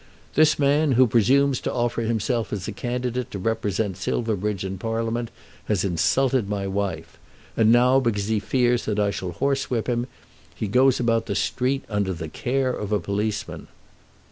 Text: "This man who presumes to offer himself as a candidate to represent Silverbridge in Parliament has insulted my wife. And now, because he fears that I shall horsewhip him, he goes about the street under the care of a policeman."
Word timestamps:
"This 0.33 0.57
man 0.57 0.93
who 0.93 1.05
presumes 1.05 1.61
to 1.61 1.71
offer 1.71 2.01
himself 2.01 2.51
as 2.51 2.67
a 2.67 2.71
candidate 2.71 3.29
to 3.29 3.37
represent 3.37 3.97
Silverbridge 3.97 4.65
in 4.65 4.79
Parliament 4.79 5.29
has 5.65 5.83
insulted 5.85 6.49
my 6.49 6.65
wife. 6.65 7.19
And 7.55 7.71
now, 7.71 7.99
because 7.99 8.25
he 8.25 8.39
fears 8.39 8.85
that 8.85 8.97
I 8.99 9.11
shall 9.11 9.33
horsewhip 9.33 9.85
him, 9.85 10.07
he 10.55 10.67
goes 10.67 10.99
about 10.99 11.27
the 11.27 11.35
street 11.35 11.83
under 11.87 12.13
the 12.13 12.29
care 12.29 12.73
of 12.73 12.91
a 12.91 12.99
policeman." 12.99 13.67